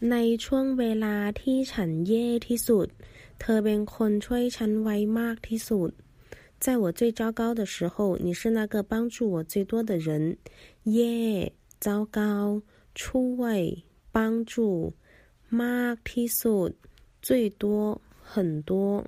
[0.00, 0.06] 在
[6.78, 10.38] 我最糟糕的时候，你是那个帮助我最多的人。
[10.84, 12.62] 耶，糟糕，
[12.94, 13.76] 出位，
[14.12, 14.92] 帮助
[15.50, 16.74] ，maxi sud，
[17.20, 19.04] 最多很多。